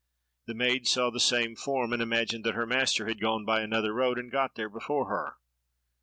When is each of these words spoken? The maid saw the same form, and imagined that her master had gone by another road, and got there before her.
The 0.47 0.55
maid 0.55 0.87
saw 0.87 1.11
the 1.11 1.19
same 1.19 1.55
form, 1.55 1.93
and 1.93 2.01
imagined 2.01 2.43
that 2.45 2.55
her 2.55 2.65
master 2.65 3.05
had 3.07 3.21
gone 3.21 3.45
by 3.45 3.61
another 3.61 3.93
road, 3.93 4.17
and 4.17 4.31
got 4.31 4.55
there 4.55 4.67
before 4.67 5.07
her. 5.09 5.35